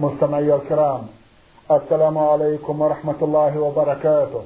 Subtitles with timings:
[0.00, 1.02] مستمعي الكرام
[1.70, 4.42] السلام عليكم ورحمة الله وبركاته.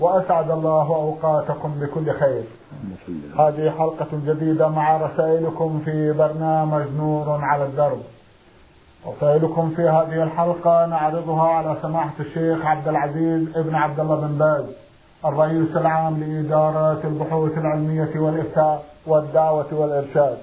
[0.00, 2.42] وأسعد الله أوقاتكم بكل خير.
[3.38, 8.00] هذه حلقة جديدة مع رسائلكم في برنامج نور على الدرب.
[9.06, 14.64] رسائلكم في هذه الحلقة نعرضها على سماحة الشيخ عبد العزيز ابن عبد الله بن باز
[15.24, 20.38] الرئيس العام لإدارة البحوث العلمية والإفتاء والدعوة والإرشاد.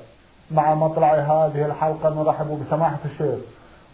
[0.52, 3.40] مع مطلع هذه الحلقة نرحب بسماحة الشيخ.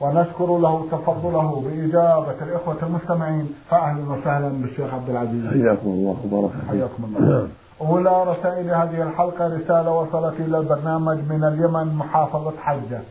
[0.03, 3.47] ونشكر له تفضله بإجابة الإخوة المستمعين.
[3.69, 5.47] فأهلا وسهلا بالشيخ عبد العزيز.
[5.47, 7.47] حياكم الله وبارك حياكم الله.
[7.81, 13.01] أولى رسائل هذه الحلقة رسالة وصلت إلى البرنامج من اليمن محافظة حجة.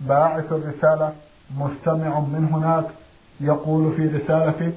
[0.00, 1.12] باعث الرسالة
[1.58, 2.84] مستمع من هناك
[3.40, 4.72] يقول في رسالته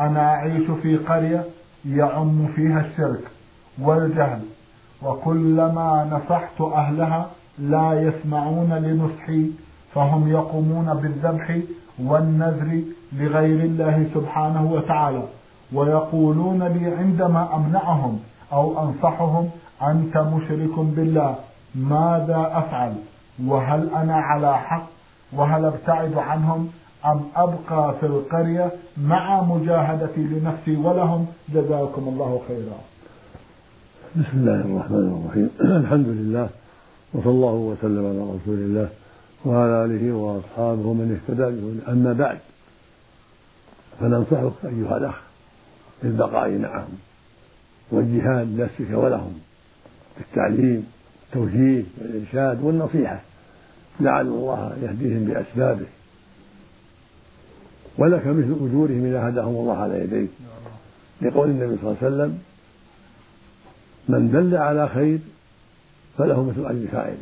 [0.00, 1.44] أنا أعيش في قرية
[1.86, 3.24] يعم فيها الشرك
[3.82, 4.40] والجهل
[5.02, 7.26] وكلما نصحت أهلها
[7.58, 9.50] لا يسمعون لنصحي
[9.94, 11.58] فهم يقومون بالذبح
[11.98, 12.80] والنذر
[13.12, 15.22] لغير الله سبحانه وتعالى
[15.72, 18.20] ويقولون لي عندما أمنعهم
[18.52, 19.50] أو أنصحهم
[19.82, 21.34] أنت مشرك بالله
[21.74, 22.94] ماذا أفعل؟
[23.46, 24.86] وهل أنا على حق؟
[25.32, 26.70] وهل أبتعد عنهم؟
[27.06, 28.70] أم أبقى في القرية
[29.02, 32.78] مع مجاهدتي لنفسي ولهم؟ جزاكم الله خيرا.
[34.16, 35.50] بسم الله الرحمن الرحيم.
[35.84, 36.48] الحمد لله
[37.14, 38.88] وصلى الله وسلم على رسول الله.
[39.44, 41.92] وعلى آله وأصحابه من اهتدى به.
[41.92, 42.38] أما بعد
[44.00, 45.20] فننصحك أيها الأخ
[46.02, 46.98] بالبقاء معهم
[47.90, 49.40] والجهاد لنفسك ولهم
[50.18, 50.86] بالتعليم
[51.26, 53.20] التوجيه والإرشاد والنصيحة.
[54.00, 55.86] لعل الله يهديهم بأسبابه.
[57.98, 60.30] ولك مثل أجورهم إذا هداهم الله على يديك.
[61.22, 62.38] لقول النبي صلى الله عليه وسلم
[64.08, 65.18] من دل على خير
[66.18, 67.16] فله مثل أجر فاعله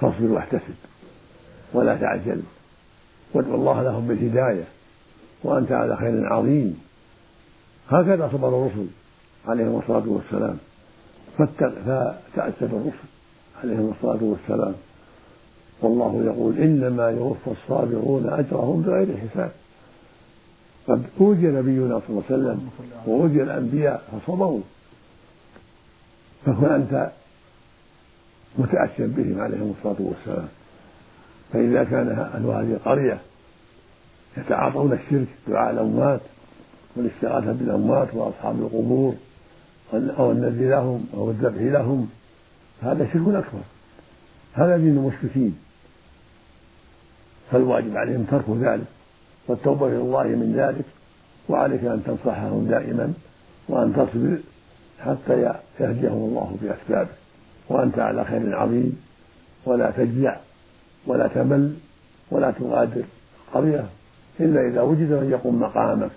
[0.00, 0.74] فاصبر واحتسب.
[1.76, 2.40] ولا تعجل.
[3.34, 4.64] وادعو الله لهم بالهداية
[5.44, 6.80] وأنت على خير عظيم.
[7.88, 8.86] هكذا صبر الرسل
[9.46, 10.58] عليهم الصلاة والسلام.
[11.38, 13.08] فتأسف الرسل
[13.62, 14.74] عليهم الصلاة والسلام.
[15.82, 19.50] والله يقول إنما يوفى الصابرون أجرهم بغير حساب.
[20.88, 22.68] قد أوذي نبينا صلى الله عليه وسلم
[23.06, 24.60] وأوذي الأنبياء فصبروا.
[26.46, 27.10] فكن أنت
[28.58, 30.48] متأسيا بهم عليهم الصلاة والسلام.
[31.52, 33.18] فإذا كان أهل هذه القرية
[34.36, 36.20] يتعاطون الشرك دعاء الأموات
[36.96, 39.14] والاستغاثة بالأموات وأصحاب القبور
[39.94, 42.08] أو النذر لهم أو الذبح لهم
[42.82, 43.60] هذا شرك أكبر.
[44.54, 45.58] هذا دين المشركين.
[47.50, 48.86] فالواجب عليهم ترك ذلك
[49.48, 50.84] والتوبة إلى الله من ذلك
[51.48, 53.12] وعليك أن تنصحهم دائما
[53.68, 54.38] وأن تصبر
[55.00, 57.10] حتى يهديهم الله بأسبابه.
[57.68, 59.02] وأنت على خير عظيم
[59.66, 60.36] ولا تجزع
[61.06, 61.74] ولا تمل
[62.30, 63.04] ولا تغادر.
[63.48, 63.86] القرية
[64.40, 66.10] إلا إذا وجد من يقوم مقامك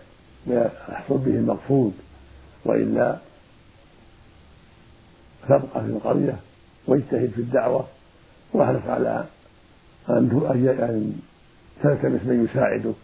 [0.47, 1.94] ويحصل به المقصود
[2.66, 3.17] وإلا
[5.50, 6.35] تبقى في القرية
[6.88, 7.85] واجتهد في الدعوة
[8.53, 9.25] واحرص على
[10.09, 10.29] أن
[11.83, 12.95] تلتمس من يساعدك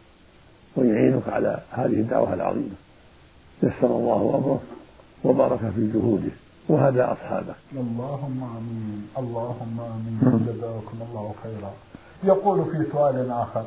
[0.76, 2.76] ويعينك على هذه الدعوة العظيمة.
[3.64, 4.62] يسر الله أمره
[5.24, 6.32] وبارك في جهوده.
[6.70, 7.56] وهدى أصحابه.
[7.74, 9.08] اللهم آمين.
[9.18, 10.46] اللهم آمين.
[10.48, 11.72] جزاكم الله خيرا.
[12.24, 13.64] يقول في سؤال آخر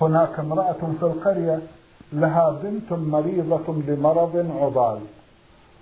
[0.00, 1.60] هناك امرأة في القرية
[2.12, 5.00] لها بنت مريضة بمرض عضال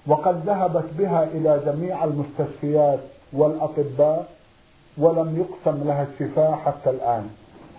[0.06, 2.98] وقد ذهبت بها إلى جميع المستشفيات
[3.32, 4.28] والأطباء
[4.98, 7.28] ولم يقسم لها الشفاء حتى الآن.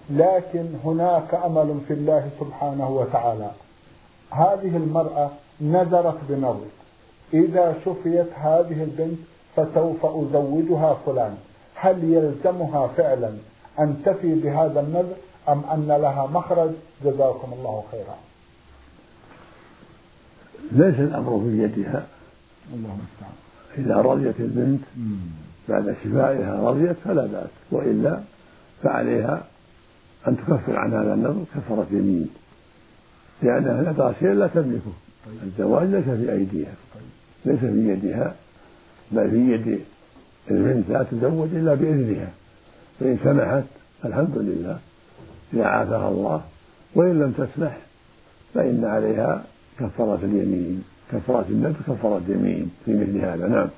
[0.09, 3.51] لكن هناك أمل في الله سبحانه وتعالى.
[4.31, 5.29] هذه المرأة
[5.61, 6.80] نذرت بنظر.
[7.33, 9.19] إذا شفيت هذه البنت
[9.55, 11.37] فسوف أزوجها فلان.
[11.75, 13.31] هل يلزمها فعلا
[13.79, 15.15] أن تفي بهذا النذر
[15.49, 16.69] أم أن لها مخرج؟
[17.05, 18.15] جزاكم الله خيرا.
[20.71, 22.05] ليس الأمر في يدها.
[22.73, 23.35] الله المستعان.
[23.77, 24.81] إذا رضيت البنت
[25.69, 27.49] بعد شفائها رضيت فلا بأس.
[27.71, 28.19] وإلا
[28.83, 29.43] فعليها
[30.27, 32.29] أن تكفر عن هذا النذر كفرة يمين.
[33.41, 34.91] لأنها نذر شيئا لا تملكه.
[35.43, 36.73] الزواج ليس في أيديها.
[37.45, 38.35] ليس في يدها
[39.11, 39.79] بل في يد
[40.51, 42.29] البنت لا تزوج إلا بإذنها.
[42.99, 43.63] فإن سمحت
[44.05, 44.77] الحمد لله.
[45.53, 46.41] إذا عافاها الله
[46.95, 47.77] وإن لم تسمح
[48.53, 49.43] فإن عليها
[49.79, 50.83] كفارة اليمين.
[51.11, 52.71] كفارة النذر كفارة اليمين.
[52.85, 53.69] في مثل هذا نعم.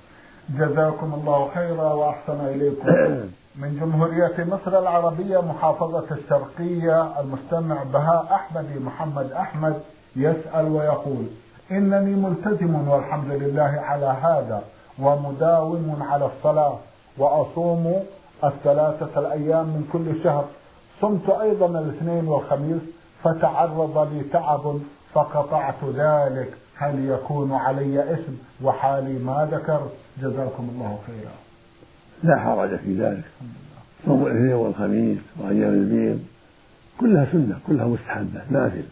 [0.59, 2.87] جزاكم الله خيرا وأحسن إليكم.
[3.61, 9.75] من جمهورية مصر العربية محافظة الشرقية المستمع بهاء أحمدي محمد أحمد
[10.15, 11.25] يسأل ويقول
[11.71, 14.63] إنني ملتزم والحمد لله على هذا
[14.99, 16.77] ومداوم على الصلاة
[17.17, 18.03] وأصوم
[18.43, 20.45] الثلاثة الأيام من كل شهر.
[21.01, 22.81] صمت أيضا الاثنين والخميس
[23.23, 24.79] فتعرض لي تعب
[25.13, 26.53] فقطعت ذلك.
[26.75, 29.87] هل يكون علي اسم وحالي ما ذكر؟
[30.17, 31.33] جزاكم الله خيرا.
[32.23, 33.23] لا حرج في ذلك.
[34.05, 36.19] صوم الاثنين والخميس وأيام البيض
[36.99, 38.83] كلها سنة كلها مستحبة نافل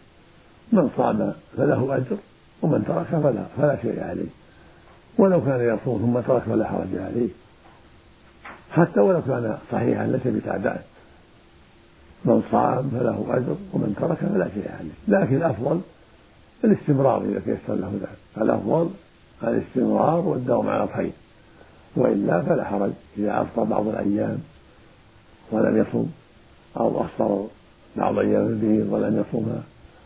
[0.72, 2.18] من صام فله أجر.
[2.62, 4.30] ومن ترك فلا فلا شيء عليه.
[5.18, 7.30] ولو كان يصوم ثم ترك فلا حرج عليه.
[8.72, 10.80] حتى ولو كان صحيحا ليس بتعبان
[12.26, 14.92] من صام فله أجر ومن ترك فلا شيء عليه.
[15.08, 15.82] لكن الأفضل
[16.64, 18.44] الاستمرار إذا تيسر له ذلك.
[18.44, 18.90] الأفضل
[19.44, 21.12] الاستمرار والدوام على الخير.
[21.96, 22.92] وإلا فلا حرج.
[23.18, 24.38] إذا أفطر بعض الأيام
[25.52, 26.06] ولم يصم
[26.78, 27.48] أو أفطر
[27.98, 29.64] بعض أيام البيض ولم يصمها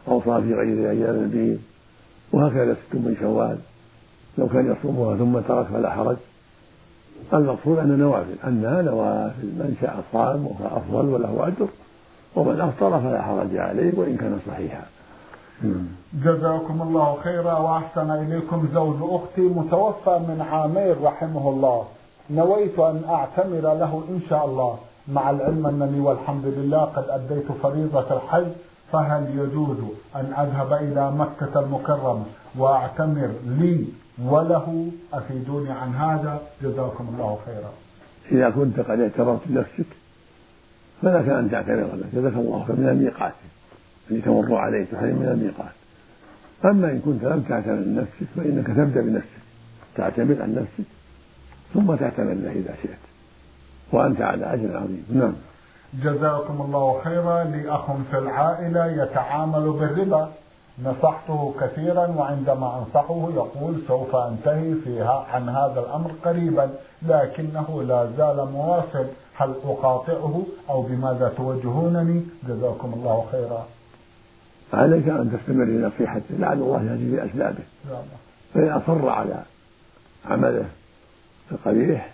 [0.08, 1.60] أو صام في غير أيام البيض
[2.36, 3.58] وهكذا ست من شوال
[4.38, 6.18] لو كان يصومها ثم ترك فلا حرج.
[7.34, 11.68] المقصود أن نوافل أنها نوافل من شاء صام وهو أفضل وله أجر
[12.36, 14.84] ومن أفطر فلا حرج عليه وإن كان صحيحا.
[16.14, 21.86] جزاكم الله خيرا وأحسن إليكم زوج أختي متوفى من عامين رحمه الله.
[22.30, 24.78] نويت أن أعتمر له إن شاء الله.
[25.08, 28.52] مع العلم أنني والحمد لله قد أديت فريضة الحج
[28.96, 29.78] فهل يجوز
[30.16, 32.26] أن أذهب إلى مكة المكرمة
[32.58, 33.86] وأعتمر لي
[34.24, 37.72] وله أفيدوني عن هذا؟ جزاكم الله خيرا.
[38.32, 39.86] إذا كنت قد اعتبرت لنفسك
[41.02, 43.34] فلك أن تعتمر له جزاك الله خيرا من الميقات
[44.10, 45.76] الذي تمر عليه تحرم من الميقات.
[46.66, 49.42] أما إن كنت لم تعتمر لنفسك فإنك تبدأ بنفسك
[49.96, 50.90] تعتمر عن نفسك
[51.74, 53.04] ثم تعتمر له إذا شئت
[53.92, 55.06] وأنت على أجر عظيم.
[55.14, 55.34] نعم.
[56.04, 60.30] جزاكم الله خيرا لي أخ في العائلة يتعامل بالربا
[60.84, 66.70] نصحته كثيرا وعندما أنصحه يقول سوف أنتهي فيها عن هذا الأمر قريبا
[67.02, 69.06] لكنه لا زال مواصل.
[69.38, 73.66] هل أقاطعه أو بماذا توجهونني؟ جزاكم الله خيرا.
[74.74, 77.64] عليك أن تستمر في نصيحته لعل الله يهدي بأسبابه.
[78.54, 79.44] فإن أصر على
[80.26, 80.66] عمله
[81.52, 82.14] القبيح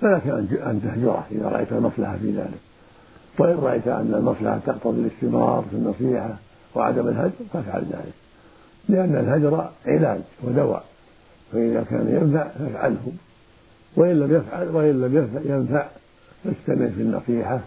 [0.00, 2.69] فلك أن تهجره إذا رأيت المصلحة في ذلك.
[3.38, 6.36] وإن رأيت أن المصلحة تقتضي الاستمرار في النصيحة
[6.74, 8.14] وعدم الهجر فافعل ذلك.
[8.88, 10.84] لأن الهجر علاج ودواء
[11.52, 13.12] فإذا كان ينفع فافعله.
[13.96, 15.86] وإن لم يفعل وإن لم ينفع
[16.44, 17.60] فاستمر في النصيحة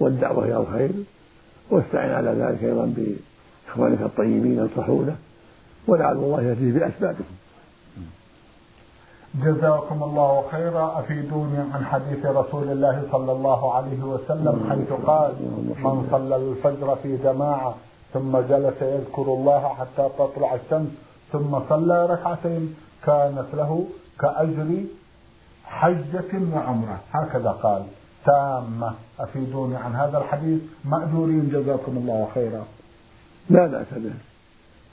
[0.00, 0.90] والدعوة إلى الخير
[1.70, 5.16] واستعن على ذلك أيضا بإخوانك الطيبين ينصحونه
[5.86, 7.39] ولعل الله يأتيه بأسبابهم.
[9.34, 10.98] جزاكم الله خيرا.
[10.98, 15.32] أفيدوني عن حديث رسول الله صلى الله عليه وسلم حيث قال
[15.84, 17.74] من صلى الفجر في جماعة
[18.12, 20.88] ثم جلس يذكر الله حتى تطلع الشمس
[21.32, 22.74] ثم صلى ركعتين
[23.04, 23.84] كانت له
[24.20, 24.84] كأجر
[25.64, 27.82] حجة وعمرة هكذا قال.
[28.26, 28.94] تامة.
[29.20, 30.60] أفيدوني عن هذا الحديث.
[30.84, 31.48] مأجورين.
[31.52, 32.64] جزاكم الله خيرا.
[33.50, 34.12] لا بأس به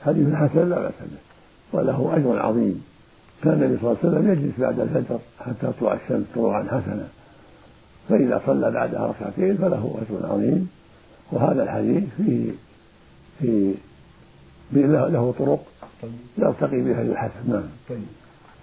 [0.06, 1.22] حديث حسن لا بأس به
[1.74, 2.97] وله أجر عظيم.
[3.44, 7.08] كان النبي صلى الله عليه وسلم يجلس بعد الفجر حتى تطلع الشمس طلوعا حسنا.
[8.10, 10.70] فإذا صلى بعدها ركعتين فله أجر عظيم.
[11.32, 12.52] وهذا الحديث فيه
[13.40, 13.74] في
[14.74, 15.60] له طرق
[16.38, 17.52] يرتقي بها الحسن.
[17.52, 17.64] نعم.
[17.90, 18.00] طيب.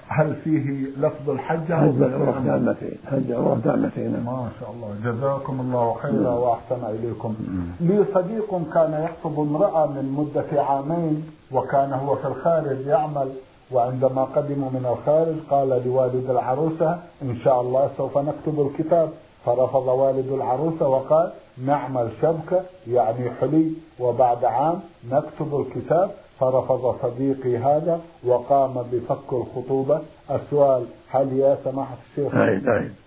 [0.08, 5.12] هل فيه لفظ الحج حج العمرة تامتين حج العمرة تامتين ما شاء الله.
[5.12, 7.34] جزاكم الله خيرا وأحسن إليكم.
[7.80, 13.28] لي صديق كان يخطب امرأة من مدة عامين وكان هو في الخارج يعمل.
[13.74, 19.10] وعندما قدموا من الخارج قال لوالد العروسة إن شاء الله سوف نكتب الكتاب.
[19.46, 21.32] فرفض والد العروسة وقال
[21.66, 26.10] نعمل شبكة يعني حلي وبعد عام نكتب الكتاب.
[26.40, 30.00] فرفض صديقي هذا وقام بفك الخطوبة.
[30.30, 32.34] السؤال هل يا سماحة الشيخ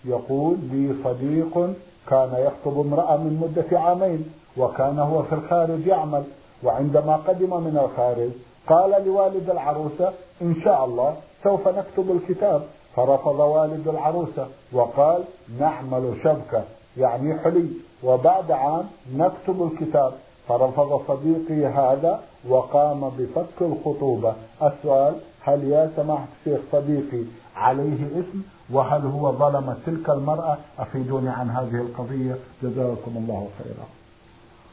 [0.05, 1.73] يقول لي صديق
[2.09, 4.25] كان يخطب امرأة من مدة عامين
[4.57, 6.23] وكان هو في الخارج يعمل.
[6.63, 8.29] وعندما قدم من الخارج
[8.67, 12.61] قال لوالد العروسة إن شاء الله سوف نكتب الكتاب.
[12.95, 15.23] فرفض والد العروسة وقال
[15.59, 16.63] نعمل شبكة
[16.97, 17.69] يعني حلي.
[18.03, 20.13] وبعد عام نكتب الكتاب.
[20.47, 24.35] فرفض صديقي هذا وقام بفك الخطوبة.
[24.63, 27.23] السؤال هل يا سماحة الشيخ صديقي
[27.55, 32.35] عليه اسم وهل هو ظلم تلك المرأة؟ أفيدوني عن هذه القضية.
[32.63, 33.87] جزاكم الله خيرا.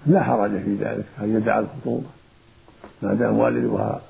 [0.06, 2.08] لا حرج في ذلك أن يدعى الخطوبة.
[3.02, 4.00] ما دام والدها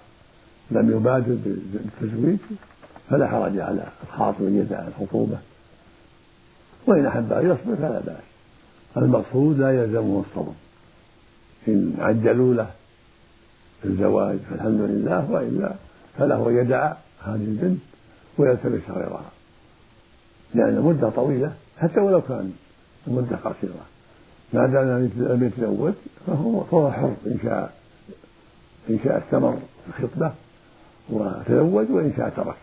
[0.71, 2.39] لم يبادر بالتزويج
[3.11, 5.39] فلا حرج على الخاطب ان يدعى الخطوبة.
[6.87, 8.25] وإن أحب أن يصبر فلا بأس.
[8.97, 10.53] المقصود لا يلزمه الصبر.
[11.69, 12.71] إن عجلوا له
[13.85, 15.73] الزواج فالحمد لله والا
[16.19, 16.93] فله أن يدع
[17.25, 17.81] هذه البنت
[18.39, 19.31] ويلتمس غيرها.
[20.55, 22.53] لأن المده طويلة حتى ولو كان
[23.07, 23.87] المده قصيرة.
[24.53, 25.93] ما دام لم يتزوج
[26.27, 27.73] فهو فهو حر إن شاء
[28.91, 30.33] إن شاء استمر في الخطبة.
[31.11, 32.57] وتزوج وإن شاء ترك.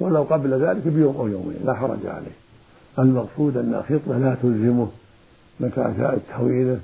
[0.00, 2.36] ولو قبل ذلك بيوم أو يومين لا حرج عليه.
[2.98, 4.88] المقصود أن الخطبة لا تلزمه
[5.60, 6.80] متى شاءت تحويله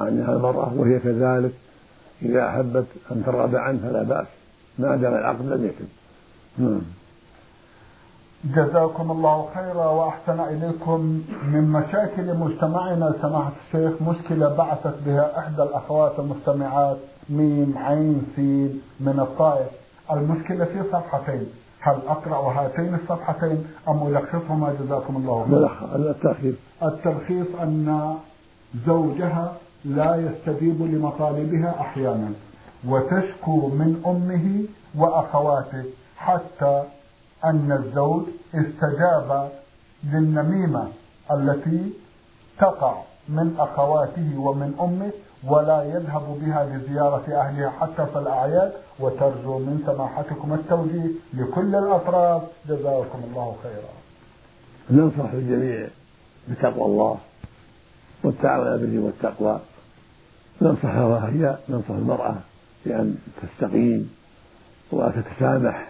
[0.00, 1.52] عنها المرأة وهي كذلك
[2.22, 4.26] إذا أحبت أن ترغب عنه فلا بأس.
[4.78, 5.84] ما دام العقد لم يتم.
[6.58, 6.80] نعم.
[8.44, 11.22] جزاكم الله خيرا وأحسن إليكم
[11.52, 13.14] من مشاكل مجتمعنا.
[13.22, 16.96] سماحة الشيخ مشكلة بعثت بها إحدى الأخوات المستمعات
[17.30, 19.81] ميم عين سين من الطائف.
[20.10, 21.46] المشكلة في صفحتين.
[21.80, 28.14] هل أقرأ هاتين الصفحتين أم الخصهما جزاكم الله خيرا؟ التلخيص التلخيص أن
[28.86, 32.30] زوجها لا يستجيب لمطالبها أحيانا
[32.88, 34.64] وتشكو من أمه
[35.02, 35.84] وأخواته
[36.16, 36.82] حتى
[37.44, 38.22] أن الزوج
[38.54, 39.48] استجاب
[40.12, 40.88] للنميمة
[41.30, 41.92] التي
[42.58, 42.94] تقع
[43.28, 45.10] من أخواته ومن أمه
[45.44, 53.22] ولا يذهب بها لزيارة أهلها حتى في الأعياد وترجو من سماحتكم التوجيه لكل الأطراف جزاكم
[53.30, 53.92] الله خيرا.
[54.90, 55.88] ننصح الجميع
[56.48, 57.18] بتقوى الله
[58.24, 59.60] والتعاون على البر والتقوى.
[60.62, 62.34] ننصحها وهي ننصح المرأة
[62.86, 64.10] بأن تستقيم
[64.92, 65.88] وتتسامح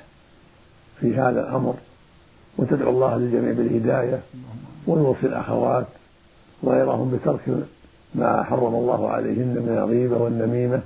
[1.01, 1.75] في هذا الأمر
[2.59, 4.21] وتدعو الله للجميع بالهداية
[4.87, 5.87] ونوصي الأخوات
[6.63, 7.41] وغيرهم بترك
[8.15, 10.81] ما حرم الله عليهن من الغيبة والنميمة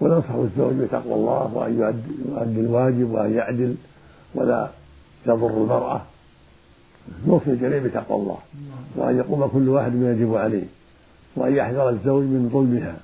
[0.00, 3.74] وننصح الزوج بتقوى الله وأن يؤدي الواجب وأن يعدل
[4.34, 4.68] ولا
[5.26, 6.02] يضر المرأة.
[7.26, 8.38] نوصي الجميع بتقوى الله
[8.96, 10.64] وأن يقوم كل واحد بما يجب عليه
[11.36, 12.96] وأن يحذر الزوج من ظلمها.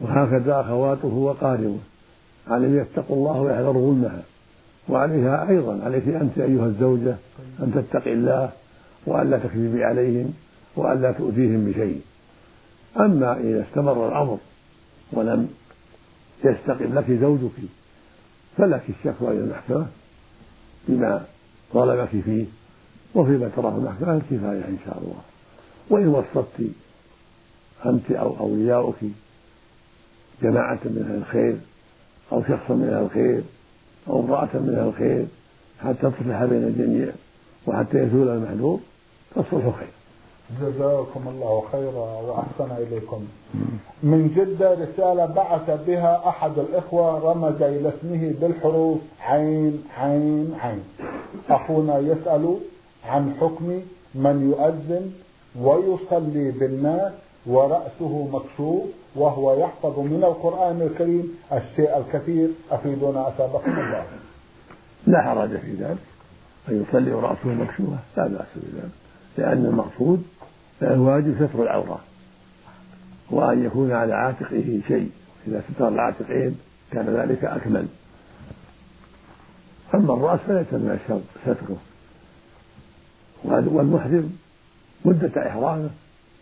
[0.00, 1.78] وهكذا أخواته وقاربه
[2.48, 4.22] عليهم يتقوا الله ويحذروا ظلمها.
[4.88, 7.16] وعليها أيضا عليك أنت أيها الزوجة
[7.60, 8.50] أن تتقي الله
[9.06, 10.32] وألا تكذبي عليهم
[10.76, 12.00] وألا تؤذيهم بشيء.
[12.96, 14.38] أما إذا استمر الأمر
[15.12, 15.48] ولم
[16.44, 17.52] يستقم لك زوجك
[18.56, 19.86] فلك الشكوى إلى المحكمة
[20.88, 21.24] بما
[21.74, 22.44] ظلمك فيه
[23.14, 25.20] وفيما تراه المحكمة الكفاية إن شاء الله.
[25.90, 26.70] وإن وسطت
[27.86, 28.96] أنت أو أولياؤك
[30.42, 31.56] جماعة من أهل الخير
[32.32, 33.42] أو شخصا من أهل الخير
[34.08, 35.26] أو امرأة من أهل الخير
[35.80, 37.12] حتى تصلح بين الجميع
[37.66, 38.80] وحتى يزول المحذور
[39.34, 40.03] فالصلح خير.
[40.50, 43.24] جزاكم الله خيرا وأحسن إليكم.
[44.02, 50.84] من جدة رسالة بعث بها أحد الإخوة رمز إلى اسمه بالحروف عين عين عين.
[51.50, 52.58] أخونا يسأل
[53.04, 53.80] عن حكم
[54.14, 55.12] من يؤذن
[55.60, 57.12] ويصلي بالناس
[57.46, 58.82] ورأسه مكشوف
[59.16, 62.48] وهو يحفظ من القرآن الكريم الشيء الكثير.
[62.70, 64.04] أفيدونا أثابكم الله.
[65.06, 65.98] لا حرج في ذلك.
[66.68, 68.90] أن يصلي ورأسه مكشوفة لا بأس بذلك.
[69.38, 70.22] لأن المقصود
[70.92, 72.00] الواجب ستر العورة
[73.30, 75.10] وأن يكون على عاتقه شيء.
[75.48, 76.58] إذا ستر العاتقين
[76.90, 77.86] كان ذلك أكمل.
[79.94, 81.76] أما الرأس فليس من الشرط ستره.
[83.44, 84.36] والمحرم
[85.04, 85.90] مدة إحرامه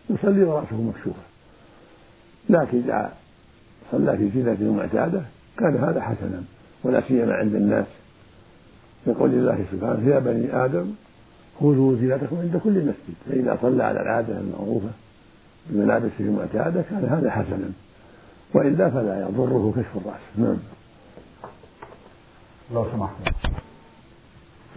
[0.09, 1.23] يصلي ورأسه مكشوفة.
[2.49, 3.13] لكن إذا
[3.91, 5.21] صلى في زينة معتادة
[5.57, 6.43] كان هذا حسنا
[6.83, 7.85] ولا سيما عند الناس.
[9.07, 10.93] يقول الله سبحانه يا بني آدم
[11.63, 13.15] خذوا زينتكم عند كل مسجد.
[13.29, 14.89] فإذا صلى على العادة المعروفة
[15.69, 17.69] بملابسه المعتادة كان هذا حسنا.
[18.53, 20.21] وإلا فلا يضره كشف الرأس.
[20.37, 20.57] نعم.
[22.73, 23.13] لو سمحت.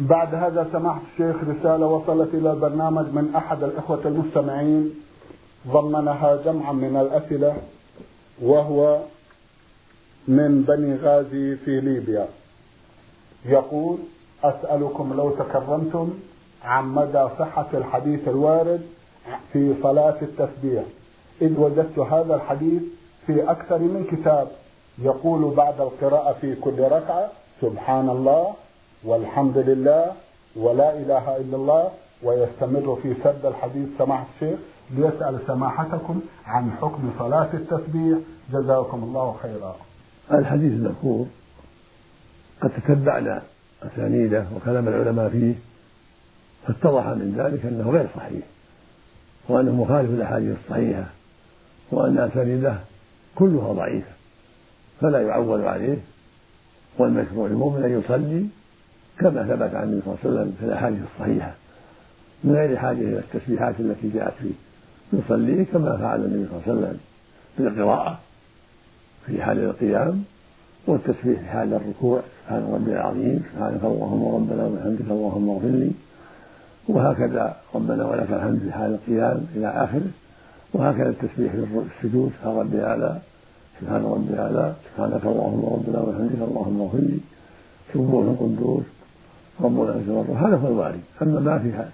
[0.00, 4.94] بعد هذا سماحة الشيخ رسالة وصلت إلى البرنامج من أحد الإخوة المستمعين.
[5.68, 7.56] ضمنها جمعا من الأسئلة
[8.42, 9.02] وهو
[10.28, 12.28] من بني غازي في ليبيا.
[13.44, 13.98] يقول
[14.44, 16.10] أسألكم لو تكرمتم
[16.64, 18.80] عن مدى صحة الحديث الوارد
[19.52, 20.84] في صلاة التسبيح.
[21.42, 22.82] إذ وجدت هذا الحديث
[23.26, 24.48] في أكثر من كتاب
[24.98, 27.28] يقول بعد القراءة في كل ركعة
[27.60, 28.54] سبحان الله
[29.04, 30.12] والحمد لله
[30.56, 31.90] ولا إله إلا الله
[32.22, 34.58] ويستمر في سرد الحديث سماحة الشيخ
[34.90, 38.18] ليسأل سماحتكم عن حكم صلاة التسبيح.
[38.52, 39.76] جزاكم الله خيرا.
[40.32, 41.26] الحديث المذكور
[42.62, 43.42] قد تتبعنا
[43.82, 45.54] أسانيده وكلام العلماء فيه
[46.66, 48.44] فاتضح من ذلك أنه غير صحيح
[49.48, 51.04] وأنه مخالف للأحاديث الصحيحة
[51.90, 52.76] وأن أسانيده
[53.34, 54.10] كلها ضعيفة
[55.00, 55.98] فلا يعول عليه
[56.98, 58.46] والمشروع للمؤمن أن يصلي
[59.18, 61.54] كما ثبت عن النبي صلى الله عليه وسلم في الأحاديث الصحيحة
[62.44, 64.52] من غير حاجة إلى التسبيحات التي جاءت فيه
[65.12, 66.98] يصلي كما فعل النبي صلى الله عليه وسلم
[67.56, 68.18] في القراءة
[69.26, 70.24] في حال القيام
[70.86, 75.90] والتسبيح في حال الركوع سبحان ربي العظيم سبحانك اللهم ربنا وبحمدك اللهم اغفر لي.
[76.88, 80.10] وهكذا ربنا ولك الحمد في حال القيام إلى آخره.
[80.72, 83.18] وهكذا التسبيح في السجود سبحان ربي الأعلى
[83.80, 87.18] سبحان ربي الأعلى سبحانك اللهم ربنا وبحمدك اللهم اغفر لي
[87.94, 88.84] سبوح قدوس
[89.60, 91.88] ربنا العزة هذا هو الوارد أما ما فيها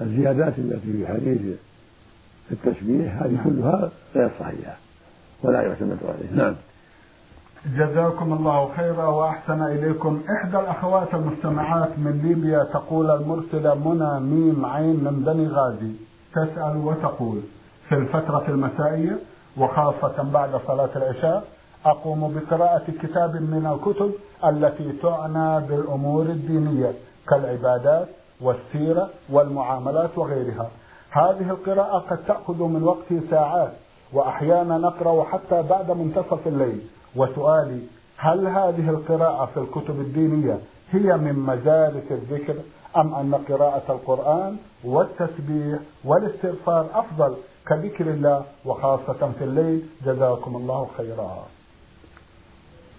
[0.00, 1.40] الزيادات التي في حديث
[2.50, 4.76] التسبيح هذه كلها غير صحيحة
[5.42, 6.44] ولا يعتمد عليه.
[6.44, 6.54] نعم.
[7.66, 10.22] جزاكم الله خيرا وأحسن إليكم.
[10.36, 15.92] إحدى الأخوات المستمعات من ليبيا تقول المرسله منى ميم عين من بني غازي.
[16.32, 17.40] تسأل وتقول
[17.88, 19.18] في الفترة المسائية
[19.56, 21.44] وخاصة بعد صلاة العشاء
[21.86, 24.12] أقوم بقراءة كتاب من الكتب
[24.44, 26.92] التي تعنى بالأمور الدينية
[27.28, 28.08] كالعبادات
[28.40, 30.70] والسيرة والمعاملات وغيرها.
[31.10, 33.72] هذه القراءة قد تأخذ من وقتي ساعات
[34.12, 36.80] وأحيانا نقرأ حتى بعد منتصف الليل.
[37.16, 37.80] وسؤالي
[38.16, 40.58] هل هذه القراءة في الكتب الدينية
[40.90, 42.54] هي من مجالس الذكر
[42.96, 47.36] أم أن قراءة القرآن والتسبيح والاستغفار أفضل
[47.66, 51.46] كذكر الله وخاصة في الليل؟ جزاكم الله خيرا.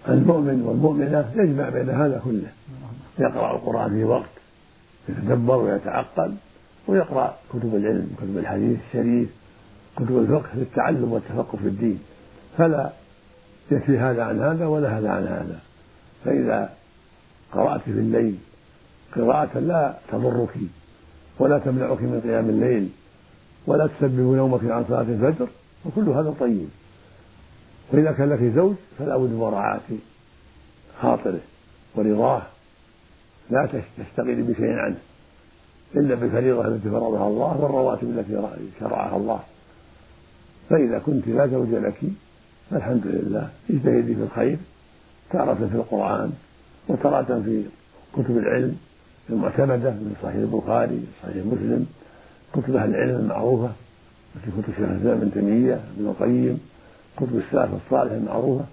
[0.08, 2.52] المؤمن والمؤمنة يجمع بين هذا كله.
[3.18, 4.30] يقرأ القرآن في وقت
[5.08, 6.34] يتدبر ويتعقل
[6.88, 9.28] ويقرأ كتب العلم كتب الحديث الشريف
[9.96, 12.00] كتب الفقه للتعلم والتفقه في الدين.
[12.58, 12.90] فلا
[13.70, 15.60] يكفي هذا عن هذا ولا هذا عن هذا.
[16.24, 16.72] فإذا
[17.52, 18.38] قرأت في الليل
[19.16, 20.54] قراءة لا تضرك
[21.38, 22.88] ولا تمنعك من قيام الليل
[23.66, 25.48] ولا تسبب نومك عن صلاة الفجر
[25.84, 26.68] وكل هذا طيب.
[27.92, 29.80] وإذا كان لك زوج فلا بد مراعاة
[31.02, 31.40] خاطره
[31.94, 32.42] ورضاه.
[33.50, 34.98] لا تشتغلي بشيء عنه
[35.96, 38.42] إلا بالفريضة التي فرضها الله والرواتب التي
[38.80, 39.40] شرعها الله.
[40.70, 42.02] فإذا كنت لا زوج لك
[42.70, 43.48] فالحمد لله.
[43.70, 44.58] اجتهدي في الخير
[45.30, 46.32] تارة في القرآن
[46.88, 47.64] وتارة في
[48.12, 48.76] كتب العلم
[49.30, 51.86] المعتمدة من صحيح البخاري صحيح مسلم.
[52.52, 53.72] كتب أهل العلم المعروفة
[54.36, 56.60] مثل كتب شيخ الإسلام ابن تيمية ابن القيم.
[57.16, 58.64] كتب السلف الصالح المعروفة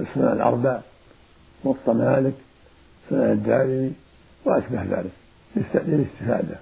[0.00, 0.80] السنن الأربع
[1.64, 2.34] موطأ مالك
[3.10, 3.92] سنن الدارمي
[4.44, 5.10] وأشبه ذلك.
[5.74, 6.56] للاستفادة.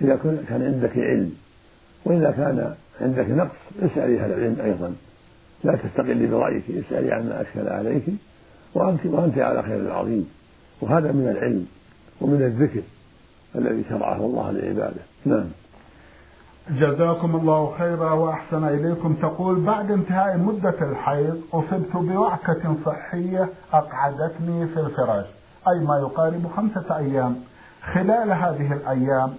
[0.00, 0.16] إذا
[0.48, 1.34] كان عندك علم
[2.04, 4.94] وإذا كان عندك نقص اسألي أهل العلم أيضا.
[5.64, 8.04] لا تستقلي برأيك اسألي عما أشكل عليك
[8.74, 10.28] وأنت وأنت على خير العظيم.
[10.80, 11.66] وهذا من العلم
[12.20, 12.82] ومن الذكر
[13.56, 15.02] الذي شرعه الله لعباده.
[15.24, 15.44] نعم.
[16.70, 19.14] جزاكم الله خيرا وأحسن إليكم.
[19.14, 25.26] تقول بعد انتهاء مدة الحيض أصبت بوعكة صحية أقعدتني في الفراش
[25.68, 27.36] أي ما يقارب خمسة أيام.
[27.94, 29.34] خلال هذه الأيام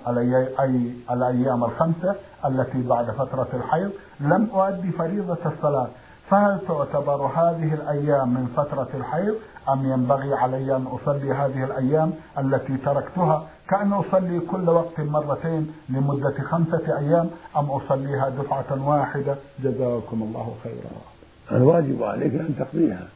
[0.60, 5.88] اي الأيام الخمسة التي بعد فترة الحيض لم أؤدي فريضة الصلاة.
[6.30, 9.36] فهل تعتبر هذه الأيام من فترة الحيض
[9.70, 16.44] أم ينبغي علي أن أصلي هذه الأيام التي تركتها؟ كأن أصلي كل وقت مرتين لمدة
[16.44, 21.60] خمسة أيام أم أصليها دفعة واحدة؟ جزاكم الله خيرا.
[21.60, 23.08] الواجب عليك أن تقضيها.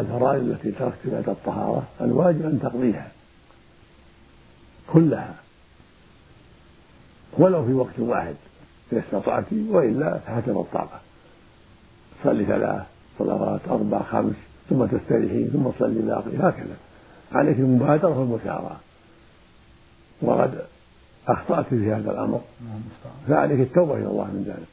[0.00, 3.08] الفرائض التي تركت بعد الطهارة الواجب أن تقضيها.
[4.92, 5.34] كلها.
[7.38, 8.34] ولو في وقت واحد.
[8.94, 11.00] إذا استطعت وإلا فحسب الطاقة
[12.24, 12.82] صلي ثلاث
[13.18, 14.34] صلوات أربع خمس
[14.70, 16.76] ثم تستريحين ثم تصلي الباقي هكذا.
[17.32, 18.80] عليك المبادرة والمسارعة
[20.22, 20.58] وقد
[21.28, 22.40] أخطأت في هذا الأمر.
[23.28, 24.68] فعليك التوبة إلى الله من ذلك.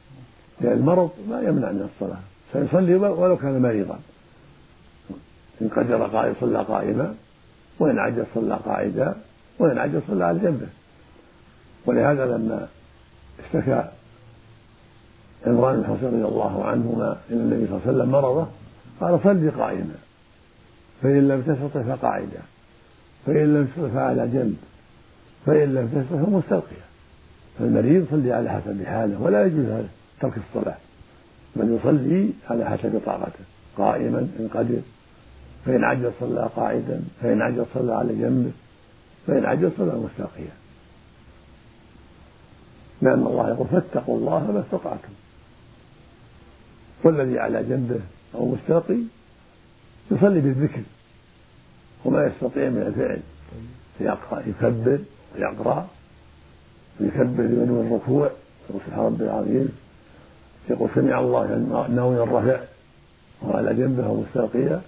[0.60, 2.20] لأن المرض ما يمنع من الصلاة.
[2.52, 3.98] سيصلي ولو كان مريضا.
[5.62, 7.14] إن قدر قائد صلى قائما
[7.78, 9.14] وإن عجز صلى قاعدا
[9.58, 10.68] وإن عجز صلى على جنبه.
[11.86, 12.68] ولهذا لما
[13.44, 13.88] اشتكى
[15.46, 18.46] عمران بن رضي الله عنهما إلى النبي صلى الله عليه وسلم مرضه
[19.00, 19.94] قال صل قائما.
[21.02, 22.42] فإن لم تستطع فقاعدا
[23.26, 24.56] فإن لم تستطع فعلى جنب.
[25.46, 26.84] فإن لم تستطع فمستلقيا
[27.58, 29.66] فالمريض يصلي على حسب حاله ولا يجوز
[30.20, 30.76] ترك الصلاة.
[31.56, 33.44] بل يصلي على حسب طاقته
[33.78, 34.80] قائما إن قدر.
[35.66, 38.50] فإن عجز صلى قاعدا فإن عجز صلى على جنبه
[39.26, 40.52] فإن عجز صلى مستلقيا
[43.02, 45.12] لأن الله يقول فاتقوا الله ما استطعتم.
[47.04, 48.00] والذي على جنبه
[48.34, 48.98] أو مستلقي
[50.10, 50.82] يصلي بالذكر.
[52.04, 53.20] وما يستطيع من الفعل.
[54.00, 54.98] يقرأ يكبر
[55.34, 55.88] ويقرأ
[57.00, 58.30] ويكبر بدون الركوع.
[58.70, 59.68] يقول سبحان ربي العظيم.
[60.70, 62.60] يقول سمع الله ناوي الرفع.
[63.42, 64.82] وعلى جنبه أو مستلقيا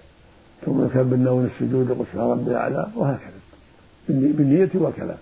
[0.65, 1.89] ثم يكبر ناوي السجود.
[1.89, 2.87] يقول سبحان ربي الأعلى.
[2.95, 3.39] وهكذا.
[4.09, 5.17] بالنية والكلام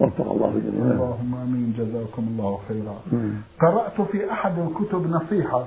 [0.00, 0.92] وفق الله جميعا.
[0.92, 1.74] اللهم آمين.
[1.78, 2.96] جزاكم الله خيرا.
[3.60, 5.64] قرأت في أحد الكتب نصيحة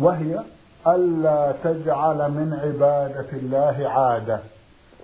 [0.00, 0.40] وهي
[0.86, 4.40] ألا تجعل من عبادة الله عادة.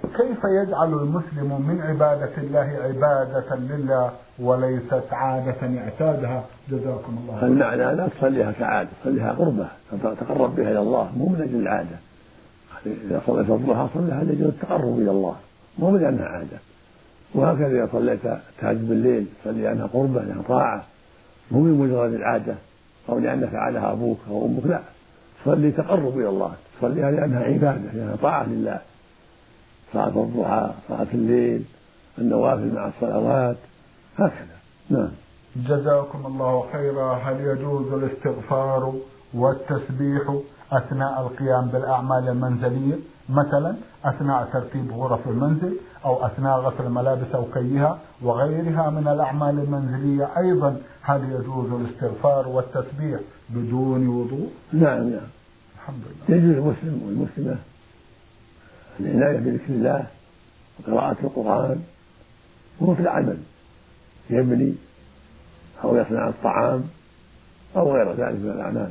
[0.02, 8.08] كيف يجعل المسلم من عبادة الله عبادة لله وليست عادة اعتادها؟ جزاكم الله المعنى لا
[8.08, 9.68] تصليها كعادة تصليها قربة
[10.02, 11.98] تتقرب بها إلى الله مو من أجل العادة.
[12.86, 15.36] إذا صليت الضحى صليها لأجل التقرب إلى الله
[15.78, 16.58] مو من أنها عادة.
[17.34, 18.20] وهكذا إذا صليت
[18.60, 20.84] تهجد بالليل تصلي عنها قربة لأنها طاعة.
[21.50, 22.54] مو من مجرد العادة
[23.08, 24.80] أو لأن فعلها أبوك أو أمك لا.
[25.44, 26.52] تصلي تقرب إلى الله.
[26.78, 28.80] تصليها لأنها عبادة لأنها طاعة لله.
[29.92, 31.64] صلاة الضحى صلاة الليل
[32.18, 33.56] النوافل مع الصلوات
[34.18, 34.56] هكذا.
[34.90, 35.10] نعم.
[35.56, 37.14] جزاكم الله خيرا.
[37.14, 38.94] هل يجوز الاستغفار
[39.34, 40.34] والتسبيح
[40.72, 42.96] أثناء القيام بالأعمال المنزلية؟
[43.28, 50.30] مثلا أثناء ترتيب غرف المنزل أو أثناء غسل الملابس أو كيها وغيرها من الأعمال المنزلية
[50.36, 55.28] أيضا هل يجوز الاستغفار والتسبيح بدون وضوء؟ نعم نعم.
[55.74, 56.36] الحمد لله.
[56.38, 57.58] يجوز المسلم والمسلمة
[59.00, 60.06] العناية بذكر الله
[60.78, 61.82] وقراءة القرآن
[62.80, 63.38] وهو في العمل
[64.30, 64.74] يبني
[65.84, 66.84] أو يصنع الطعام
[67.76, 68.90] أو غير ذلك من الأعمال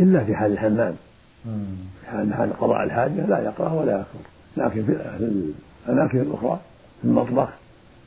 [0.00, 0.96] إلا في حال الحمام.
[1.44, 4.18] في حال قضاء الحاجة؟ لا يقرأ ولا يكفر
[4.56, 4.92] لكن في
[5.88, 6.60] الأماكن الأخرى
[7.02, 7.48] في المطبخ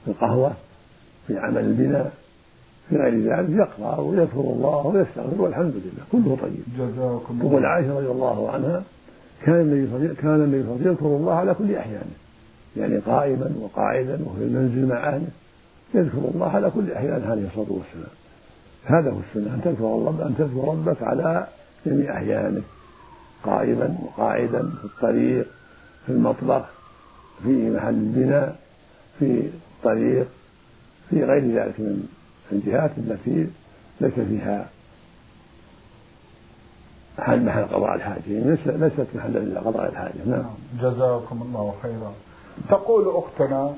[0.05, 0.53] في القهوة
[1.27, 2.11] في عمل البناء
[2.89, 6.03] في غير ذلك يقرأ ويذكر الله ويستغفر والحمد لله.
[6.11, 6.63] كله طيب.
[6.77, 7.49] جزاكم الله.
[7.49, 8.83] تقول عائشة رضي الله عنها
[9.45, 12.15] كان النبي كان النبي صلى الله عليه وسلم يذكر الله على كل أحيانه
[12.77, 15.27] يعني قائما وقاعدا وفي المنزل مع أهله
[15.93, 18.13] يذكر الله على كل أحيان عليه الصلاة والسلام.
[18.85, 21.47] هذا هو السنة أن تذكر الله أن تذكر ربك على
[21.85, 22.61] جميع أحيانه.
[23.43, 25.47] قائما وقاعدا في الطريق
[26.05, 26.65] في المطبخ
[27.43, 28.55] في محل البناء
[29.19, 30.27] في الطريق
[31.09, 32.07] في غير ذلك من
[32.51, 33.47] الجهات التي
[34.01, 34.69] ليس فيها
[37.19, 38.21] محل محل قضاء الحاجة.
[38.27, 40.25] يعني ليست محل قضاء الحاجة.
[40.25, 40.45] نعم.
[40.81, 42.13] جزاكم الله خيرا.
[42.69, 43.73] تقول أختنا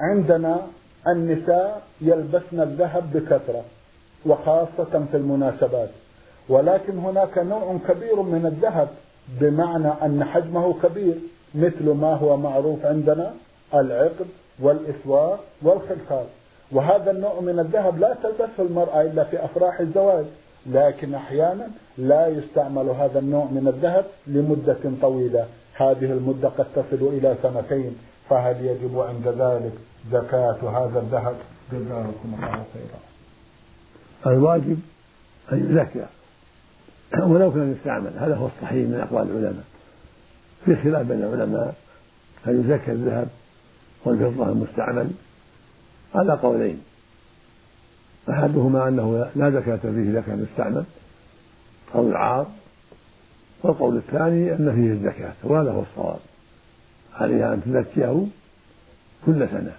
[0.00, 0.66] عندنا
[1.08, 3.64] النساء يلبسن الذهب بكثرة
[4.26, 5.90] وخاصة في المناسبات.
[6.48, 8.88] ولكن هناك نوع كبير من الذهب
[9.40, 11.14] بمعنى أن حجمه كبير
[11.54, 13.34] مثل ما هو معروف عندنا
[13.74, 14.26] العقد
[14.60, 16.26] والإسواق والخلخال.
[16.72, 20.24] وهذا النوع من الذهب لا تلبسه المرأة إلا في أفراح الزواج
[20.66, 25.46] لكن أحيانا لا يستعمل هذا النوع من الذهب لمدة طويلة.
[25.74, 27.96] هذه المدة قد تصل إلى سنتين
[28.30, 29.72] فهل يجب عند ذلك
[30.12, 31.34] زكاة هذا الذهب؟
[31.72, 33.00] جزاكم الله خيرا.
[34.26, 34.78] الواجب
[35.52, 36.06] أن يزكى.
[37.20, 38.12] ولو كان يستعمل.
[38.18, 39.64] هذا هو الصحيح من أقوال العلماء.
[40.64, 41.74] في خلاف بين العلماء
[42.46, 43.28] هل يزكى الذهب
[44.04, 45.10] والفضة المستعمل؟
[46.14, 46.82] على قولين.
[48.30, 50.84] أحدهما أنه لا زكاة فيه إذا كان مستعمل
[51.94, 52.46] أو العار
[53.62, 56.20] والقول الثاني أن فيه الزكاة وهذا هو الصواب.
[57.14, 58.26] عليها أن تزكيه
[59.26, 59.72] كل سنة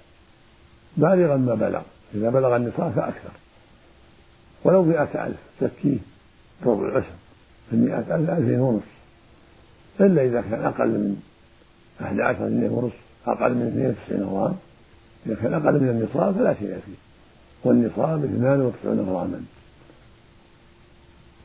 [0.97, 1.81] بالغا ما بلغ.
[2.15, 3.31] إذا بلغ النصاب فأكثر.
[4.63, 5.97] ولو مئة ألف زكيه
[6.65, 7.15] ربع العشر
[7.69, 8.95] في مئة ألف ألفين ونصف
[10.01, 11.21] إلا إذا كان أقل من
[12.01, 12.95] أحد عشر جنيه ونصف
[13.27, 14.55] أقل من 92 غرام.
[15.25, 16.95] إذا كان أقل من النصاب فلا شيء فيه
[17.63, 19.41] والنصاب 98 غراما.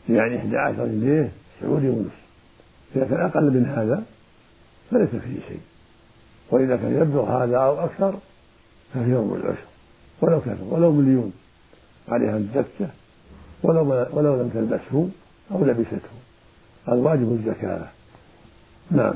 [0.09, 2.21] يعني 11 جنيه سعودي ونصف
[2.97, 4.03] إذا كان أقل من هذا
[4.91, 5.61] فليس فيه شيء.
[6.51, 8.19] وإذا كان يبلغ هذا أو أكثر
[8.95, 9.71] ففيه ربع العشر.
[10.21, 11.33] ولو كثر ولو مليون
[12.09, 12.91] عليها الزكاة
[13.63, 15.09] ولو ولو لم تلبسه
[15.53, 16.11] أو لبسته.
[16.89, 17.87] الواجب الزكاة.
[18.91, 19.15] نعم.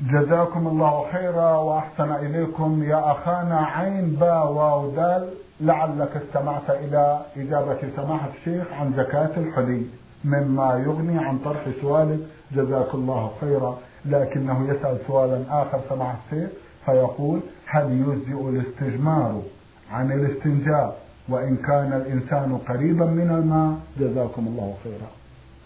[0.00, 2.82] جزاكم الله خيرا وأحسن إليكم.
[2.82, 5.28] يا أخانا عين با واو دال
[5.60, 9.86] لعلك استمعت إلى إجابة سماحة الشيخ عن زكاة الحلي
[10.24, 12.20] مما يغني عن طرح سؤالك.
[12.52, 13.78] جزاك الله خيرا.
[14.04, 16.50] لكنه يسأل سؤالا آخر سماحة الشيخ
[16.86, 19.42] فيقول هل يجزئ الاستجمار
[19.90, 25.10] عن الاستنجاء؟ وإن كان الإنسان قريبا من الماء جزاكم الله خيرا.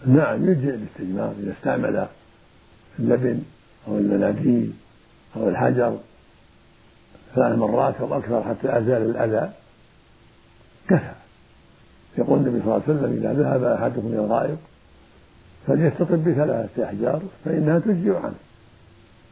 [0.05, 2.07] نعم يجزئ الاستجمار إذا استعمل
[2.99, 3.41] اللبن
[3.87, 4.73] أو المناديل
[5.35, 5.97] أو الحجر
[7.35, 9.51] ثلاث مرات أو أكثر حتى أزال الأذى.
[10.89, 11.11] كفى.
[12.17, 14.57] يقول النبي صلى الله عليه وسلم إذا ذهب أحدكم إلى الغائط
[15.67, 18.35] فليستطب بثلاثة أحجار فإنها تجزئ عنه.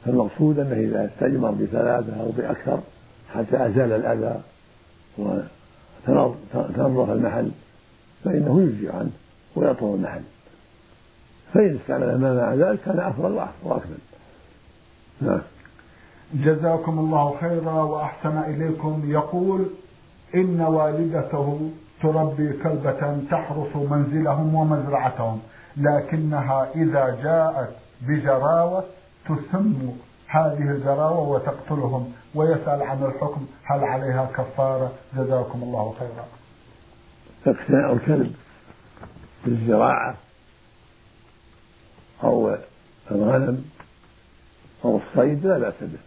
[0.06, 2.80] فالمقصود أنه إذا استجمر بثلاثة أو بأكثر
[3.34, 4.42] حتى أزال الأذى.
[6.10, 7.52] وتنظف المحل
[8.24, 9.12] فإنه يجزئ عنه
[9.56, 10.22] ويطهر المحل.
[11.54, 13.98] فإن استعمل ما مع ذلك كان أفضل وأكمل.
[15.22, 15.42] نعم.
[16.34, 19.02] جزاكم الله خيرا وأحسن إليكم.
[19.06, 19.66] يقول
[20.36, 21.70] إن والدته
[22.02, 25.40] تربي كلبة تحرس منزلهم ومزرعتهم
[25.78, 27.70] لكنها إذا جاءت
[28.02, 28.84] بجراوة
[29.26, 29.92] تسم
[30.36, 33.48] هذه الجراوة وتقتلهم ويسأل عن الحكم.
[33.64, 36.26] هل عليها كفارة؟ جزاكم الله خيرا.
[37.48, 38.36] اقتناء الكلب
[39.46, 40.16] بالزراعة
[42.24, 42.58] أو
[43.12, 43.66] الغنم
[44.86, 46.00] أو الصيد لا بأس به.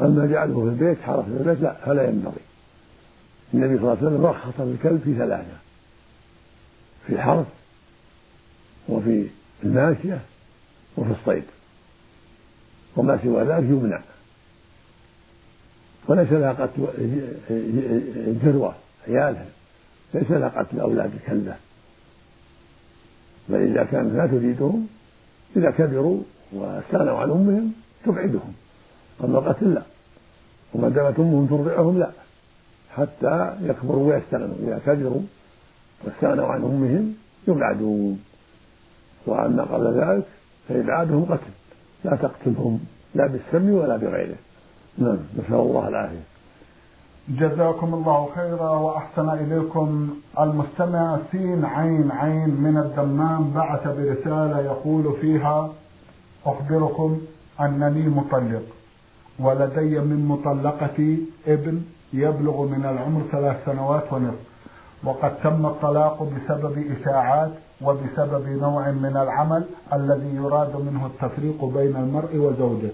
[0.00, 2.44] أما جعله في البيت حرس في البيت لا فلا ينبغي.
[3.54, 5.56] النبي صلى الله عليه وسلم رخص الكلب في ثلاثة
[7.06, 7.46] في الحرث
[8.88, 9.28] وفي
[9.62, 10.20] الماشية
[10.96, 11.44] وفي الصيد.
[12.96, 14.00] وما سوى ذلك يمنع.
[16.08, 16.88] وليس لها قتل
[17.50, 18.74] الجروة
[19.08, 19.46] عيالها
[20.14, 21.54] ليس لها قتل أولاد الكلبة
[23.48, 24.86] بل إذا كانت لا تريدهم
[25.56, 26.20] إذا كبروا
[26.52, 27.72] واستغنوا عن أمهم
[28.04, 28.52] تبعدهم.
[29.24, 29.82] أما القتل لا.
[30.74, 32.10] وما دامت أمهم ترضعهم لا.
[32.96, 34.56] حتى يكبروا ويستغنوا.
[34.62, 35.22] إذا كبروا
[36.04, 37.14] واستغنوا عن أمهم
[37.48, 38.24] يبعدون.
[39.26, 40.26] وأما قبل ذلك
[40.68, 41.50] فإبعادهم قتل.
[42.04, 42.80] لا تقتلهم
[43.14, 44.36] لا بالسم ولا بغيره.
[44.98, 46.24] نعم نسأل الله العافية.
[47.28, 50.10] جزاكم الله خيرا وأحسن إليكم.
[50.40, 55.72] المستمع سين عين عين من الدمام بعث برسالة يقول فيها
[56.46, 57.20] أخبركم
[57.60, 58.62] أنني مطلق
[59.38, 64.44] ولدي من مطلقتي ابن يبلغ من العمر ثلاث سنوات ونصف
[65.04, 67.50] وقد تم الطلاق بسبب إشاعات
[67.84, 72.90] وبسبب نوع من العمل الذي يراد منه التفريق بين المرء وزوجه.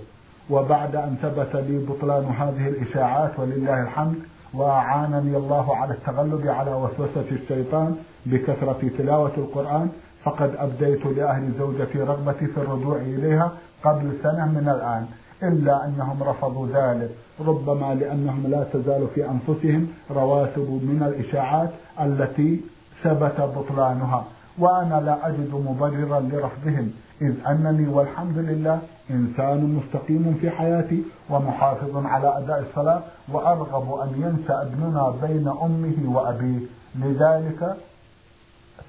[0.51, 4.15] وبعد أن ثبت لي بطلان هذه الإشاعات ولله الحمد
[4.55, 9.89] وأعانني الله على التغلب على وسوسة الشيطان بكثرة تلاوة القرآن
[10.25, 13.53] فقد أبديت لأهل زوجتي رغبتي في الرجوع إليها
[13.85, 15.07] قبل سنة من الآن.
[15.43, 22.61] إلا أنهم رفضوا ذلك ربما لأنهم لا تزال في أنفسهم رواتب من الإشاعات التي
[23.03, 24.25] ثبت بطلانها.
[24.61, 26.91] وأنا لا أجد مبررا لرفضهم
[27.23, 28.79] إذ أنني والحمد لله
[29.11, 36.61] إنسان مستقيم في حياتي ومحافظ على أداء الصلاة وأرغب أن ينسى ابننا بين أمه وأبيه.
[36.95, 37.77] لذلك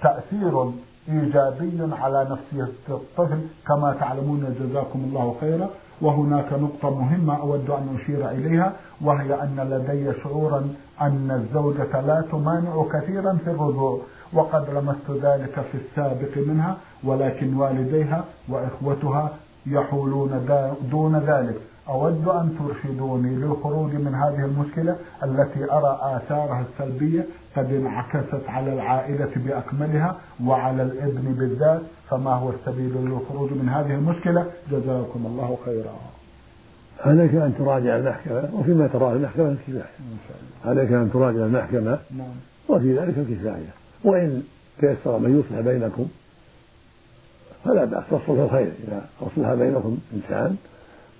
[0.04, 0.72] تأثير
[1.10, 5.70] إيجابي على نفسية الطفل كما تعلمون جزاكم الله خيرا.
[6.02, 12.86] وهناك نقطة مهمة أود أن أشير إليها وهي أن لدي شعورا أن الزوجة لا تمانع
[12.94, 14.00] كثيرا في الرجوع.
[14.34, 19.32] وقد لمست ذلك في السابق منها ولكن والديها وإخوتها
[19.65, 20.48] يحولون
[20.91, 21.56] دون ذلك.
[21.89, 27.26] أود أن ترشدوني للخروج من هذه المشكلة التي أرى آثارها السلبية
[27.58, 30.15] قد انعكست على العائلة بأكملها
[30.46, 31.82] وعلى الابن بالذات.
[32.10, 35.96] فما هو السبيل للخروج من هذه المشكلة؟ جزاكم الله خيرا.
[37.06, 39.84] عليك أن تراجع المحكمة وفيما تراه المحكمة الكفاية.
[40.65, 42.28] عليك أن تراجع المحكمة نعم.
[42.70, 43.74] وفي ذلك الكفاية.
[44.04, 44.44] وإن
[44.80, 46.08] تيسر من يصلح بينكم
[47.66, 50.56] فلا بأس تصلح الخير إذا أصلح بينكم إنسان.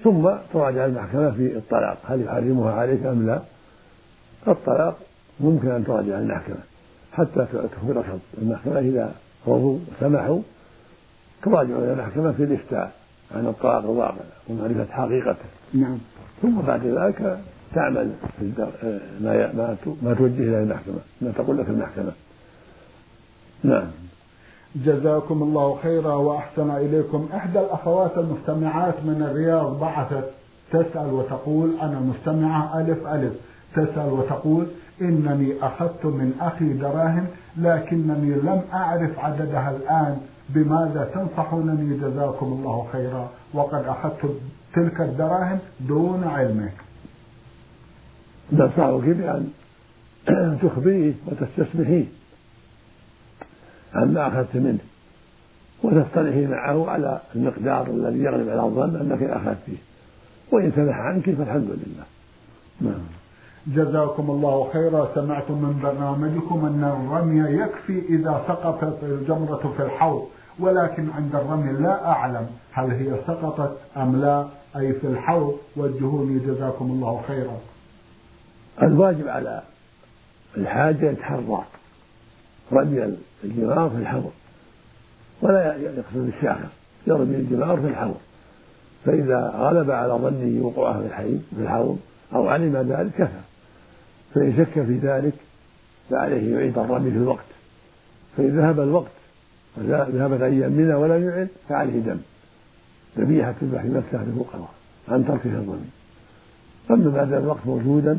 [0.04, 1.98] ثم تراجع المحكمة في الطلاق.
[2.06, 3.42] هل يحرمها عليك أم لا؟
[4.48, 4.98] الطلاق
[5.40, 6.58] ممكن أن تراجع المحكمة.
[7.14, 8.06] حتى تخبرك
[8.42, 9.16] المحكمة إذا
[9.48, 10.42] رضوا وسمحوا
[11.44, 12.92] تراجع المحكمة في الإفتاء
[13.36, 14.26] عن الطلاق الواقع.
[14.50, 15.98] ومعرفة حقيقته نعم.
[16.42, 17.40] ثم بعد ذلك
[17.76, 18.52] تعمل في
[19.22, 21.00] ما ما توجه إلى المحكمة.
[21.22, 22.12] ما تقول لك المحكمة.
[23.64, 23.88] نعم.
[24.76, 27.30] جزاكم الله خيرا وأحسن إليكم.
[27.36, 30.30] إحدى الأخوات المستمعات من الرياض بعثت
[30.72, 33.34] تسأل وتقول أنا مستمعة ألف ألف.
[33.74, 34.68] تسأل وتقول
[35.02, 40.18] إنني أخذت من أخي دراهم لكنني لم أعرف عددها الآن.
[40.50, 43.30] بماذا تنصحونني؟ جزاكم الله خيرا.
[43.54, 44.36] وقد أخذت
[44.76, 46.70] تلك الدراهم دون علمه
[48.54, 49.48] نصحك بأن
[50.62, 52.21] تخبريه وتستسمحيه.
[53.96, 54.80] عما أخذت منه.
[55.84, 59.78] وتصطلحي معه على المقدار الذي يغلب على الظن أنك أخذت فيه.
[60.52, 62.04] وإن سمح عنك فالحمد لله.
[62.82, 63.02] نعم.
[63.68, 65.10] جزاكم الله خيرا.
[65.16, 70.28] سمعت من برنامجكم أن الرمي يكفي إذا سقطت الجمرة في الحوض.
[70.60, 75.58] ولكن عند الرمي لا أعلم هل هي سقطت أم لا أي في الحوض.
[75.78, 77.58] وجهوني جزاكم الله خيرا.
[78.82, 79.62] الواجب على
[80.58, 81.64] الحاجة يتحرى
[82.74, 84.32] رمي الجمار في الحوض.
[85.42, 86.72] ولا يقصد الشاخص
[87.08, 88.18] يرمي الجمار في الحوض.
[89.06, 92.00] فإذا غلب على ظنه وقوعها في الحي في الحوض
[92.34, 93.42] أو علم ذلك كفى.
[94.34, 95.34] فإن شك في ذلك
[96.10, 97.46] فعليه يعيد الرمي في الوقت.
[98.38, 99.12] فإن ذهب الوقت
[99.80, 102.18] ذهبت أيام منها ولم يعد فعليه دم.
[103.18, 104.70] ذبيحة تذبح في مكة للفقراء
[105.10, 105.86] عن تركه الظن
[106.92, 108.18] أما ما دام الوقت موجودا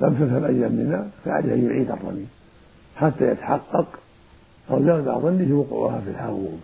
[0.00, 2.26] لم تذهب أيام منها فعليه أن يعيد الرمي.
[3.00, 3.86] حتى يتحقق
[4.70, 6.58] أو يغلب ظنه وقوعها في الحوض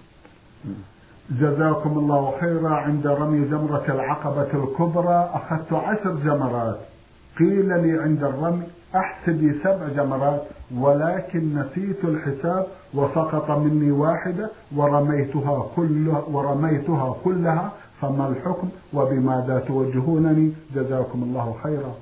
[1.31, 2.69] جزاكم الله خيرا.
[2.69, 6.79] عند رمي جمرة العقبة الكبرى أخذت عشر جمرات.
[7.39, 8.63] قيل لي عند الرمي
[8.97, 10.43] احسبي سبع جمرات
[10.77, 21.23] ولكن نسيت الحساب وسقط مني واحدة ورميتها كلها ورميتها كلها فما الحكم وبماذا توجهونني؟ جزاكم
[21.23, 21.95] الله خيرا.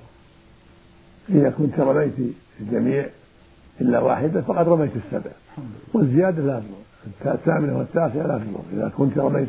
[1.31, 2.13] إذا كنت رميت
[2.61, 3.07] الجميع
[3.83, 5.31] إلا واحدة فقد رميت السبع.
[5.95, 9.49] والزيادة لا تضر الثامنة والتاسعة لا تضر إذا كنت رميت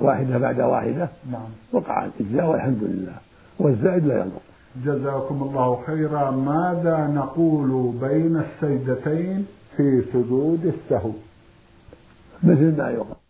[0.00, 1.50] واحدة بعد واحدة نعم.
[1.72, 3.16] وقع الإجزاء والحمد لله.
[3.58, 4.44] والزائد لا يضر
[4.84, 6.30] جزاكم الله خيرا.
[6.30, 11.12] ماذا نقول بين السجدتين في سجود السهو؟
[12.42, 13.25] مثل ما يقال.